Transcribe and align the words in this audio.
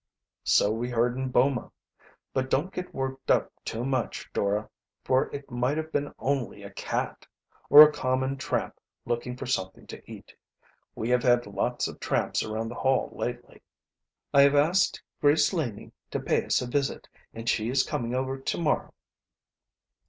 "So 0.45 0.71
we 0.71 0.89
heard 0.89 1.15
in 1.15 1.29
Boma. 1.29 1.71
But 2.33 2.49
don't 2.49 2.73
get 2.73 2.91
worked 2.91 3.29
up 3.29 3.51
too 3.63 3.85
much, 3.85 4.27
Dora, 4.33 4.67
for 5.03 5.29
it 5.31 5.51
might 5.51 5.77
have 5.77 5.91
been 5.91 6.11
only 6.17 6.63
a 6.63 6.71
cat, 6.71 7.27
or 7.69 7.83
a 7.83 7.91
common 7.91 8.37
tramp 8.37 8.79
looking 9.05 9.37
for 9.37 9.45
something 9.45 9.85
to 9.85 10.01
eat. 10.11 10.33
We 10.95 11.09
have 11.09 11.21
had 11.21 11.45
lots 11.45 11.87
of 11.87 11.99
tramps 11.99 12.41
around 12.41 12.69
the 12.69 12.73
Hall 12.81 13.09
lately." 13.15 13.61
"I 14.33 14.41
have 14.41 14.55
asked 14.55 15.03
Grace 15.19 15.53
Laning 15.53 15.91
to 16.09 16.19
pay 16.19 16.45
us 16.45 16.63
a 16.63 16.67
visit, 16.67 17.07
and 17.31 17.47
she 17.47 17.69
is 17.69 17.83
coming 17.83 18.15
over 18.15 18.39
to 18.39 18.57
morrow." 18.59 18.95